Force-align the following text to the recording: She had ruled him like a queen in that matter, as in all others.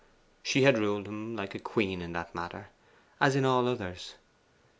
She 0.41 0.63
had 0.63 0.79
ruled 0.79 1.07
him 1.07 1.35
like 1.35 1.53
a 1.53 1.59
queen 1.59 2.01
in 2.01 2.11
that 2.13 2.33
matter, 2.33 2.69
as 3.19 3.35
in 3.35 3.45
all 3.45 3.67
others. 3.67 4.15